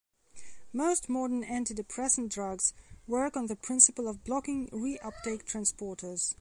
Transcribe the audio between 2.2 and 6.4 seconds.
drugs work on the principal of blocking re-uptake transporters.